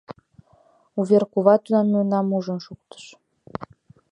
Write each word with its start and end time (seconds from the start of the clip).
—Вуверкува 0.95 1.55
тунам 1.63 1.87
мемнам 1.93 2.27
ужын 2.37 2.59
шуктыш. 2.65 3.03